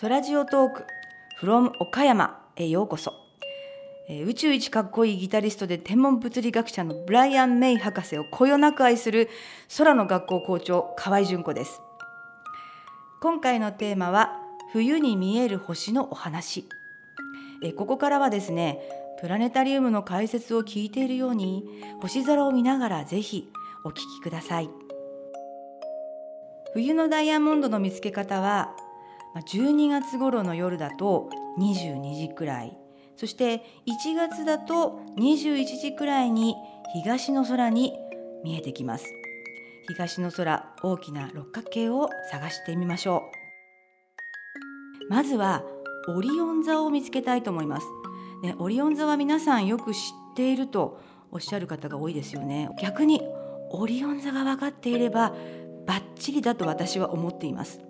[0.00, 0.86] ソラジオトーク
[1.42, 3.12] from 岡山へようこそ、
[4.08, 9.28] 宇宙一かっこいいギタリストで天文物理学者のブライアン・メイ博士をこよなく愛する
[9.76, 11.82] 空の学校校長河合純子です。
[13.20, 14.38] 今回のテーマは
[14.72, 16.64] 冬に見える星のお話。
[17.62, 18.78] えここからはですね
[19.20, 21.62] プラネタリウムの解説を聞いているように
[22.00, 23.52] 星空を見ながらぜひ
[23.84, 24.70] お聞きください。
[26.72, 28.74] 冬のダイヤモンドの見つけ方は
[29.36, 32.76] 12月頃の夜だと22時くらい。
[33.16, 36.54] そして1月だと21時くらいに
[36.94, 37.92] 東の空に
[38.42, 39.04] 見えてきます。
[39.88, 43.22] 東の空大きな六角形を探してみましょ
[45.08, 45.12] う。
[45.12, 45.64] まずは
[46.08, 47.86] オリオン座を見つけたいと思います。
[48.42, 50.00] ね、オリオン座は皆さんよく知っ
[50.34, 52.70] ているとおっしゃる方が多いですよね。
[52.80, 53.20] 逆に
[53.70, 55.34] オリオン座が分かっていれば
[55.86, 57.89] バッチリだと私は思っています。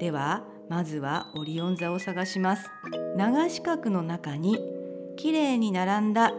[0.00, 2.70] ではまずはオリオン座を探します。
[3.16, 4.58] 長四角の中に
[5.16, 6.32] きれいに並んだ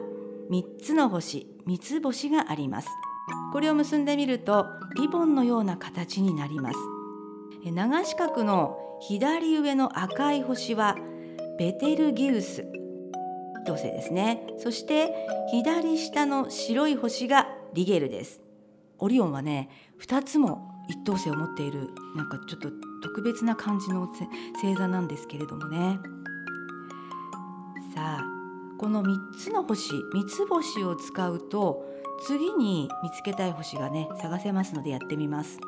[0.50, 2.88] 3つの星三つ星があります。
[3.54, 6.78] これを結んでみるとリボンのような形になります。
[7.72, 10.96] 長四角の左上の赤い星は
[11.60, 12.66] ベテルギウス。
[13.68, 14.42] 等星ですね。
[14.58, 15.14] そして
[15.52, 18.42] 左下の白い星がリゲルです。
[18.98, 19.70] オリオンはね
[20.02, 26.00] 2つも一等星を持っているなんかちょっと特別な感じの星座なんですけれどもね。
[27.94, 28.26] さあ
[28.78, 31.86] この3つの星三つ星を使うと
[32.26, 35.60] 次に見つけたい星がね探せますのでやってみます。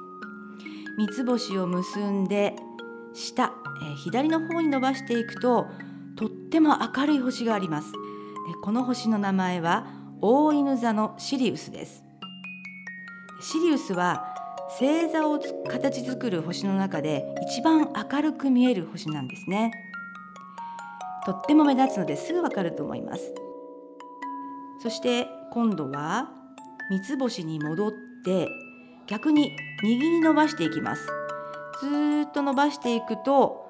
[0.98, 2.56] 三つ星を結んで
[3.14, 5.68] 下、えー左の方に伸ばしていくと
[6.16, 7.92] とっても明るい星があります。
[7.92, 7.98] で
[8.64, 9.88] この星の名前は
[10.22, 12.04] 大犬座のシリウスです。
[13.42, 14.33] シリウスは
[14.80, 19.72] 星座を形作る星の中で一番明るく見える星なんですね。
[21.26, 23.34] とっても目立つのですぐわかると思います。
[24.82, 26.32] そして今度は
[26.90, 27.92] 三つ星に戻っ
[28.26, 28.48] て
[29.06, 31.06] 逆に右に伸ばしていきます。
[31.82, 33.64] ずーっと伸ばしていくと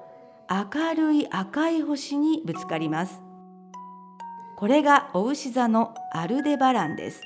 [0.50, 3.20] 明るい赤い星にぶつかります。
[4.56, 7.20] これがお牛座のアルデバランです。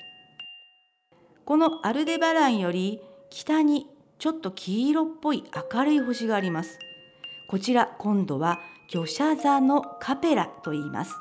[1.45, 3.00] このアルデバランより
[3.31, 3.87] 北に
[4.19, 6.78] ちょっと黄色っぽい明るい星があります。
[7.49, 8.59] こちら今度は
[8.91, 11.15] 魚舎座のカペラと言います。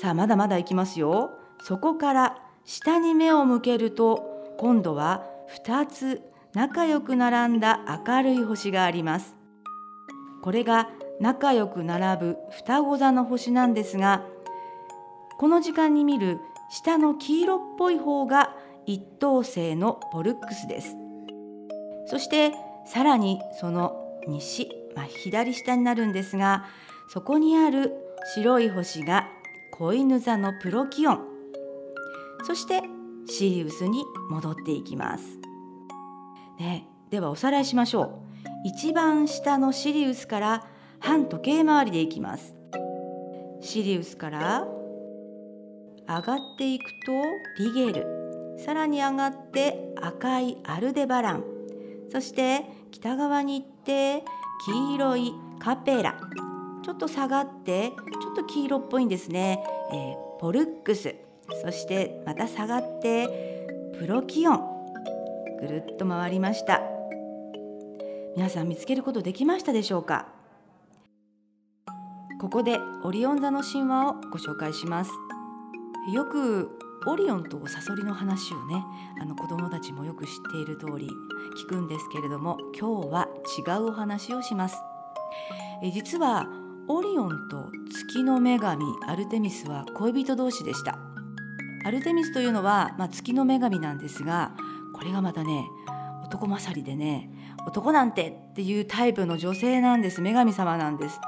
[0.00, 1.30] さあまだまだ行きますよ。
[1.62, 5.24] そこから下に目を向けると今度は
[5.64, 6.22] 2つ
[6.54, 9.34] 仲良く並んだ明るい星があります。
[10.42, 14.26] これが仲良く並ぶ双子座の星なんですが
[15.38, 16.38] この時間に見る
[16.70, 18.53] 下の黄色っぽい方が
[18.86, 20.96] 一等星のポルックスです。
[22.06, 22.52] そして
[22.86, 23.96] さらにその
[24.28, 26.66] 西、まあ、左下になるんですが
[27.08, 27.92] そこにある
[28.34, 29.28] 白い星が
[29.72, 31.20] 子犬座のプロキオン。
[32.46, 32.82] そして
[33.26, 35.24] シリウスに戻っていきます、
[36.58, 38.08] ね、ではおさらいしましょう。
[38.66, 40.66] 一番下のシリウスから
[41.00, 42.54] 反時計回りでいきます。
[43.60, 44.66] シリウスから
[46.06, 48.23] 上がっていくとリゲル。
[48.58, 51.44] さらに上がって赤いアルデバラン。
[52.10, 54.24] そして北側に行って
[54.66, 56.16] 黄色いカペラ。
[56.82, 61.14] ちょっと下がってちょっと黄色っぽいんですね、えーポルックス。
[61.62, 63.66] そしてまた下がって
[63.98, 64.60] プロキオン。
[65.60, 66.82] ぐるっと回りました。
[68.36, 70.26] 皆さん見つけることできましたでしょうか？
[72.40, 75.12] ここでオリオン座の神話をご紹介します。
[76.12, 78.84] よくオリオンとサソリの話をね
[79.20, 81.08] あの子供たちもよく知っている通り
[81.56, 83.28] 聞くんですけれども今日は
[83.58, 84.76] 違うお話をします。
[85.82, 86.46] え実は
[86.88, 90.98] オリオンと月の女神アルテミスは恋人同士でした。
[91.84, 94.52] アルテミスというのは、まあ、月の女神なんですが
[94.94, 95.68] これがまたね
[96.24, 97.30] 男勝りでね
[97.66, 100.22] 男なんてっていうタイプの女性なんです。
[100.22, 101.20] 女神様なんです。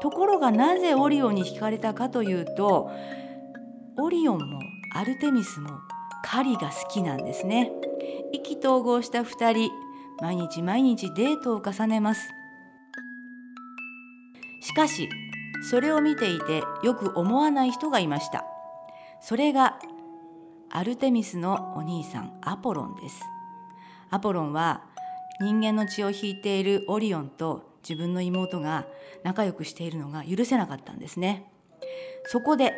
[0.00, 2.90] ところがなぜオリオンに惹かれたかというと
[3.98, 4.60] オリオンも
[4.92, 5.80] アルテミスも
[6.22, 7.70] 狩りが好きなんですね。
[8.32, 9.70] 意気投合した2人
[10.20, 12.28] 毎日毎日デートを重ねます。
[14.60, 15.08] しかし
[15.70, 18.44] それを見ていてよく思わない人がいました。
[19.20, 19.78] それが
[20.70, 23.22] アルテミスのお兄さんアポロンです。
[24.10, 24.84] アポロンは
[25.40, 28.86] 人間の血を引いているオリオンと自分の妹が
[29.22, 31.50] 仲良くしているのが許せなかったんですね。
[32.26, 32.72] そこで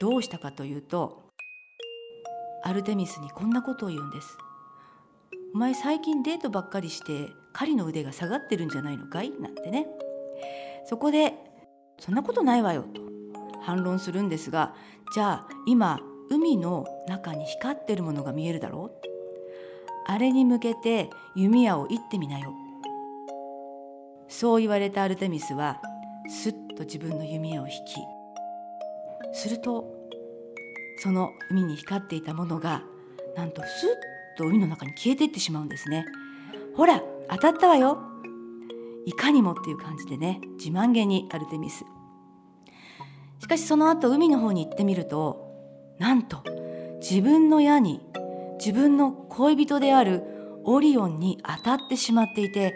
[0.00, 1.27] どうしたかというと
[2.64, 4.36] アルテミスにこんなことを言うんです。
[5.54, 9.32] お前最近デートばっかりして狩りの腕が下がってるんじゃないのかい？
[9.40, 9.86] なんてね。
[10.86, 11.34] そこで
[11.98, 13.00] そんなことないわよと。
[13.62, 14.74] 反論するんですが
[15.14, 16.00] じゃあ今
[16.30, 19.08] 海の中に光ってるものが見えるだろう？
[20.06, 22.52] あれに向けて弓矢を射ってみなよ。
[24.28, 25.80] そう言われたアルテミスは
[26.28, 27.78] すっと自分の弓矢を引き
[29.32, 29.97] すると
[30.98, 32.82] その海に光っていたものが
[33.36, 36.06] なんとスッと海の中に消えていってしまうんですね。
[36.76, 38.02] ほら当たったわよ。
[39.06, 41.84] いかにもっていう感じでね自慢げにアルテミス。
[43.40, 45.48] しかしその後海の方に行ってみると
[45.98, 46.42] なんと
[47.00, 48.00] 自分の矢に
[48.58, 50.24] 自分の恋人である
[50.64, 52.74] オリオンに当たってしまっていて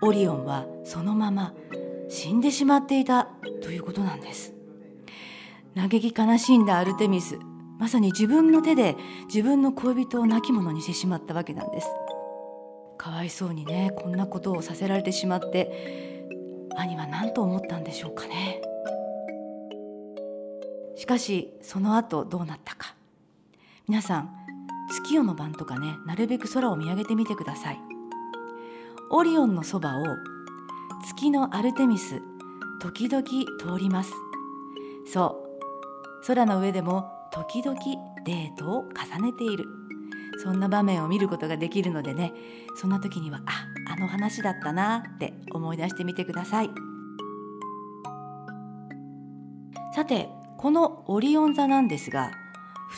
[0.00, 1.52] オリオンはそのまま
[2.08, 3.28] 死んでしまっていた
[3.62, 4.54] ということなんです。
[5.74, 7.38] 嘆き悲しんだアルテミス。
[7.78, 11.88] まさに自分の手で自分の恋人を亡き者にしてしまったわけなんです。
[12.96, 16.26] かわいそうにねこんなことをさせられてしまって
[16.76, 18.62] 兄は何と思ったんでしょうかね。
[20.96, 22.94] しかしその後どうなったか。
[23.88, 24.30] 皆さん
[24.90, 27.80] 月夜の晩とかねなるべく空を見上げてみてください。
[29.10, 30.04] オリオンのそばを
[31.06, 32.22] 月のアルテミス
[32.80, 34.12] 時々通ります。
[35.12, 35.40] そ
[36.22, 36.26] う。
[36.26, 37.76] 空の上でも時々
[38.24, 39.64] デートを重ねている。
[40.42, 42.32] そんな場面を見ることができるのでね。
[42.76, 46.70] そんな時にはああの話だったなって思い出してみてください。
[49.96, 50.28] さて
[50.58, 52.30] このオリオン座なんですが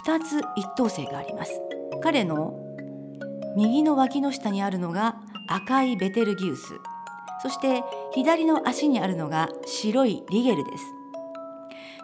[0.05, 1.59] 2つ一等星があります。
[2.03, 2.61] 彼の
[3.56, 5.17] 右の脇の下にあるのが
[5.49, 6.75] 赤いベテルギウス。
[7.43, 10.96] そして左の足にあるのが白いリゲルです。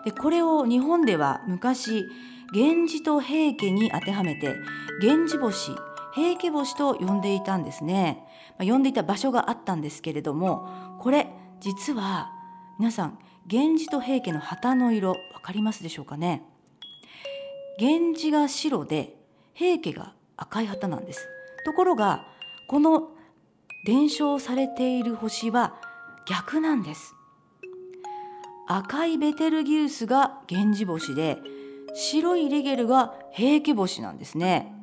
[0.04, 2.06] でこれを日本では昔
[2.52, 4.56] 源氏と平家に当てはめて
[5.00, 5.72] 源氏星
[6.14, 8.24] 平家星と呼んでいたんですね、
[8.58, 11.28] まあ、呼んでいた場所があったんですけれどもこれ
[11.60, 12.30] 実は
[12.78, 13.18] 皆さん
[13.50, 16.42] 源氏と平家の旗の色分かりますでしょうかね？
[17.78, 19.16] 源氏が白で
[19.54, 21.26] 平家が赤い旗なんです。
[21.64, 22.24] ところが
[22.68, 23.08] この
[23.84, 25.74] 伝承されている星は
[26.26, 27.14] 逆なんです。
[28.68, 31.38] 赤いベテルギウスが源氏星で
[31.94, 34.74] 白いレゲルが平家星なんですね。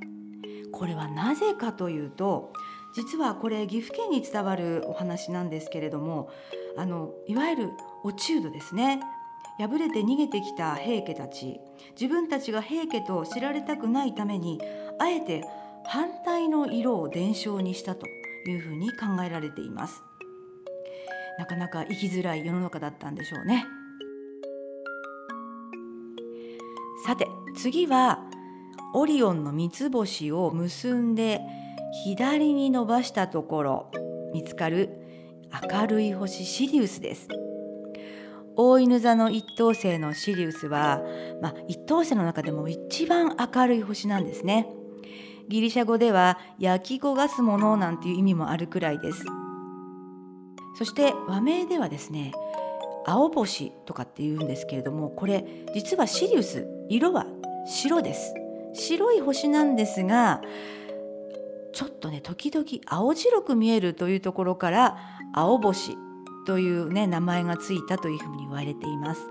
[0.72, 2.54] これはなぜかというと
[2.94, 6.30] 実はこれ岐阜県に伝わるお話なんですけれども
[6.78, 7.70] あのいわゆる
[8.04, 9.02] 落人ですね。
[9.58, 11.60] 敗れて逃げてきた平家たち
[11.92, 14.62] 自分たちが平家と知られたくないために
[15.00, 15.44] あえて
[15.86, 18.08] 反対の色を伝承にしたと
[18.48, 20.02] いうふうに考えられています。
[21.39, 23.65] なかなか生きづらい世の中だったんでしょうね。
[27.06, 28.19] さて次は
[28.94, 31.39] オリオンの三つ星を結んで
[32.03, 33.91] 左に伸ばしたところ
[34.33, 34.89] 見つかる
[35.71, 37.30] 明るい星シリウスです。
[38.57, 41.01] 大犬座の一等星のシリウスは、
[41.41, 44.68] まあ、一等星の中でも一番明るい星なんですね。
[45.47, 49.24] ギリシャ語では焼き焦がすものなんていう意味もあるくらいです。
[50.80, 52.31] そして和名ではですね
[53.06, 55.44] 青星とかって言うんですけれどもこれ
[55.76, 57.26] 実はシリウス色は
[57.68, 58.34] 白です。
[58.74, 60.42] 白い星なんですが
[61.74, 64.98] ちょっとね時々青白く見えるというところから
[65.34, 65.98] 青星
[66.48, 69.22] というね名前がついたというふうに言われています。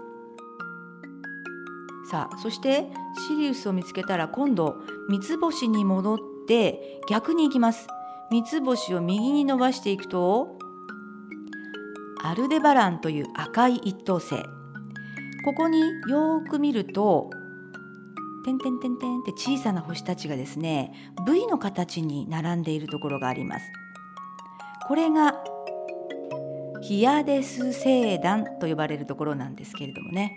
[2.11, 2.89] さあそして
[3.27, 4.77] シリウスを見つけたら今度
[5.09, 7.87] 三つ星に戻って逆に行きます。
[8.31, 10.59] 三つ星を右に伸ばしていくと
[12.23, 14.37] アルデバランという赤い一等星。
[15.45, 17.31] ここによく見ると
[18.45, 20.93] 点々点々って小さな星たちがですね
[21.27, 23.67] V の形に並んでいるところがあります。
[24.87, 25.35] これが
[26.83, 30.37] ヒアデス星団と呼ばれるところなんですけれどもね、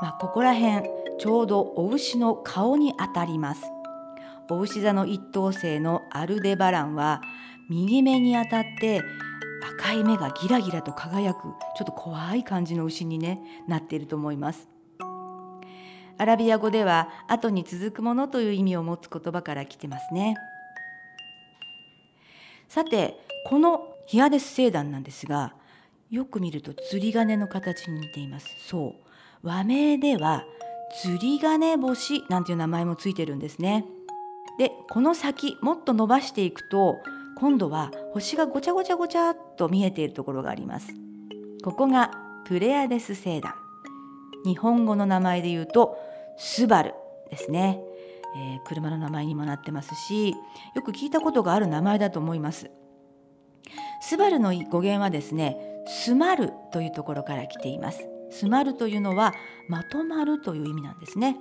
[0.00, 3.62] まあ、ここら辺ちょうどお牛の顔にあたります。
[4.50, 7.20] お牛座の一等星のアルデバランは
[7.68, 9.02] 右目にあたって
[9.78, 14.68] 赤い目がギラギラと輝くちょっと怖い感じの牛に、ね、なっていると思います。
[16.18, 20.36] アラビア語では後に続くものという意味を持つ言葉から来てますね。
[22.68, 25.54] さてこのヒアデス星団なんですが
[26.10, 28.46] よく見ると釣り鐘の形に似ています。
[28.66, 29.46] そう。
[29.46, 30.44] 和名では
[31.02, 33.84] 釣り鐘星なんていう名前もついてるんですね。
[34.58, 36.98] でこの先もっと伸ばしていくと
[37.38, 40.88] 今度は星がごちゃごちゃごちゃっと見えているところがあります。
[41.62, 42.10] ここが
[42.44, 43.54] プレアデス星団。
[44.44, 45.96] 日本語の名前で言うと
[46.36, 46.94] スバル
[47.30, 47.80] ですね、
[48.36, 52.70] えー、車の名前にもなってますしよく聞いたことがある名前だと思います。
[54.00, 58.06] スバルの語源はですねスマルというところから来ています。
[58.30, 59.32] スマルというのは
[59.68, 61.36] まとまるという意味なんですね。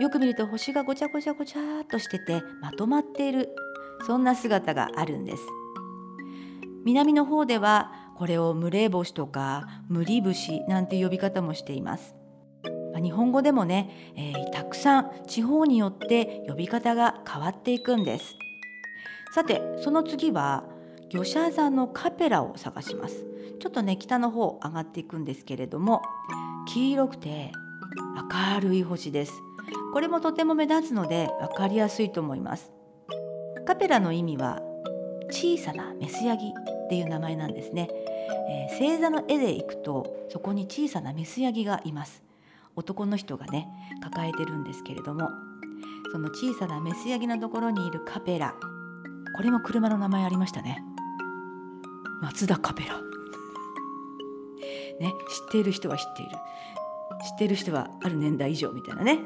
[0.00, 3.50] よく見ると星がごちゃごちゃごちゃっとしててまとまっている
[4.06, 5.42] そんな姿があるんです。
[6.84, 12.14] 南の方ではこれを群れ星とか無理節なんて呼び方もしています。
[13.02, 18.24] 日本語でもね、えー、たくさん地方によって呼び方が変わっていくんです。
[19.34, 20.64] さてその次は
[21.10, 23.24] 魚舎座のカペラを探します。
[23.60, 26.02] ちょっとね北の方上がっていくんですけれども
[26.68, 27.52] 黄色くて
[28.54, 29.32] 明るい星です。
[29.92, 32.72] これもとても目立つので分かりやすいと思います。
[33.66, 34.60] カペラの意味は
[35.30, 37.88] 小さなメスヤギっていう名前なんですね、
[38.48, 42.22] えー、星座の絵でいくとそこに小さなメスヤギがいます。
[42.74, 43.68] 男の人がね
[44.02, 45.28] 抱えてるんですけれども
[46.10, 48.54] その小さなメスヤギのところにいるカペラ
[49.36, 50.82] これも車の名前ありましたね。
[52.20, 53.00] 松田カペラ。
[55.00, 56.30] ね知っている人は知っている。
[56.30, 59.20] 知っている人はある年代以上みたいなね。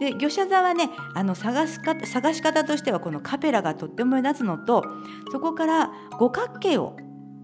[0.00, 4.84] で魚舎座はねあの探すか探し方としてはこのカペラがとっても目立つのと
[5.32, 6.96] そこから五角形を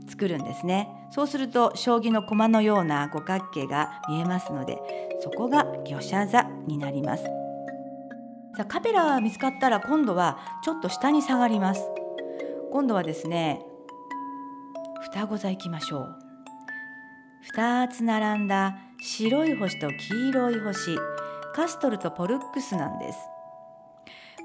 [0.09, 0.89] 作るんですね。
[1.11, 4.79] そうすると将棋の駒のような五角形が見えますので
[5.21, 7.25] そこが魚舎座になります。
[8.57, 11.83] さあカペラが見つかったら今度はちょっと下に下がります。
[12.73, 13.61] 今度はですね
[15.03, 16.19] 双子座行きましょう。
[17.55, 20.97] 2つ並んだ白い星と黄色い星。
[21.53, 23.19] カストルとポルックスなんです。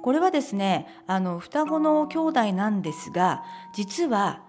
[0.03, 4.41] これはですねあの双子の兄弟なんですが実は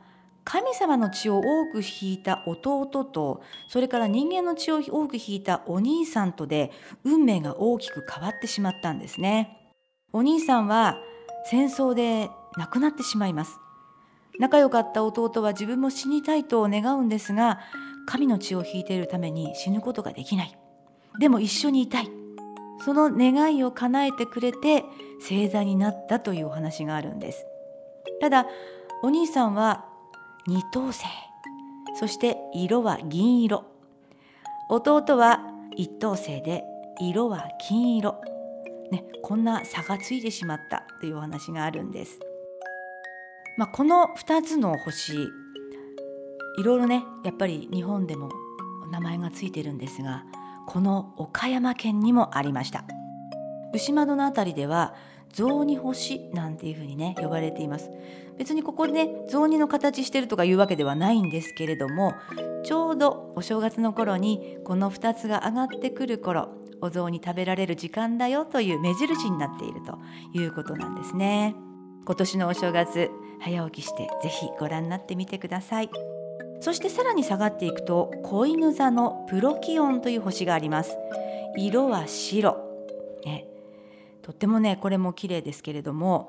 [0.45, 6.71] 神様の血を多く引いた弟とそれから人間の血を多く引いたお兄さんとで
[7.05, 9.75] 運命が大きく変わってしまったんですね。
[10.13, 10.97] お兄さんは
[11.45, 13.59] 戦争で亡くなってしまいます。
[14.39, 17.59] 仲良かった弟は自分も死にたいと願うんですが
[18.07, 20.59] 神の血を引いているために死ぬことができない。
[21.19, 22.18] でも一緒にいたい。
[22.85, 24.85] その願いを叶えてくれて
[25.21, 27.47] 星座になったというお話があるんです。
[28.21, 28.47] ただ
[29.03, 29.87] お兄さんは
[30.47, 31.05] 二等星。
[31.99, 33.65] そして色は銀色。
[34.71, 35.41] 弟は
[35.77, 36.65] 一等星で
[37.01, 38.21] 色は金色。
[38.91, 42.19] ね、こんな差がついてしまったというお話があるんです。
[43.59, 45.15] まあ、この2つの星
[46.59, 48.31] いろいろねやっぱり日本でも
[48.91, 50.25] 名前がついてるんですが
[50.69, 52.85] この岡山県にもありました。
[53.73, 54.95] 牛窓の辺りでは
[55.33, 57.91] 雑煮星なんていうふうにね呼ばれています。
[58.37, 62.13] 別にここでね雑煮の形してるとかいうわけではないんですけれども
[62.65, 66.51] ちょうどお正月の頃にこの2つが上がってくる頃
[66.83, 69.99] お雑煮食べられる時間だよという目印になっていると
[70.35, 71.55] いうことなんですね。
[72.05, 73.11] 今年のお正月
[73.41, 75.91] 早起きしてぜひご覧になってみてください。
[76.61, 80.97] そしてさらに下がっていくと子犬座のプロキオンという星があります。
[81.57, 82.57] 色は白、
[83.25, 83.47] ね、
[84.23, 86.29] とってもねこれも綺麗ですけれども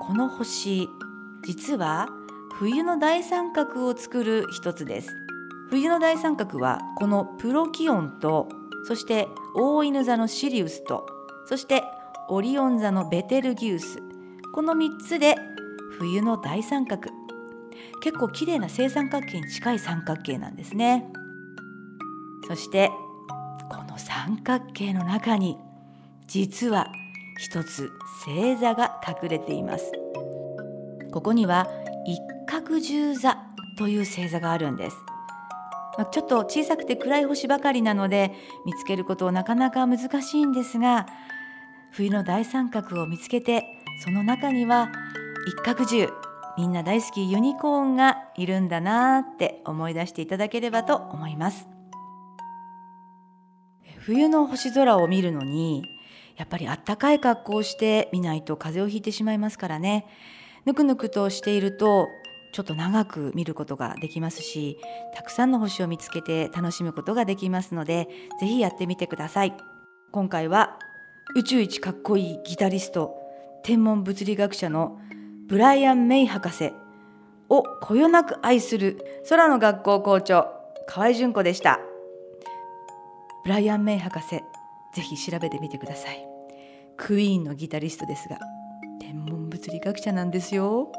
[0.00, 0.88] この星
[1.44, 2.08] 実は
[2.58, 5.14] 冬の大三角を作る一つです。
[5.68, 8.48] 冬の大三角はこのプロキオンと
[8.86, 11.06] そして大犬座のシリウスと
[11.46, 11.82] そして
[12.28, 14.00] オリオン座のベテルギウス。
[14.54, 15.36] この3つで
[15.98, 17.25] 冬の大三角。
[18.02, 21.06] 結構綺麗な正三角形に近い三角形なんですね。
[22.48, 22.90] そして
[23.70, 25.58] この三角形の中に
[26.26, 26.86] 実は
[27.38, 27.90] 一つ
[28.24, 29.92] 星座が隠れています。
[31.12, 31.68] ここには
[32.06, 33.36] 一角十座
[33.78, 34.96] という星座があるんです。
[36.12, 38.34] ちょっと小さくて暗い星ばかりなので
[38.66, 41.06] 見つけることなかなか難しいんですが
[41.90, 43.64] 冬の大三角を見つけて
[44.04, 44.92] その中には
[45.46, 46.12] 一角獣
[46.56, 51.68] みんな大好きユニコーンがいるんだなって思い出していただければと思います。
[53.98, 55.82] 冬の星空を見るのに
[56.36, 60.06] やっぱりあったかい格好をして見ないと風邪をひいてしまいますからね。
[60.64, 62.08] ぬくぬくとしていると
[62.52, 64.78] ちょっと長く見ることができますし
[65.14, 68.08] たくさんの星を見つけて楽しむことができますので
[68.40, 69.54] ぜひやってみてください。
[70.12, 70.78] 今回は
[71.34, 73.14] 宇宙一かっこいいギタリスト
[73.62, 74.98] 天文物理学者の
[75.48, 76.72] ブライアン・メイ博士
[77.48, 80.48] をこよなく愛する空の学校校長
[80.88, 81.78] 河合純子でした。
[83.44, 84.40] ブライアン・メイ博士
[84.92, 86.26] ぜひ調べてみてください。
[86.96, 88.38] クイーンのギタリストですが
[89.00, 90.90] 天文物理学者なんですよ。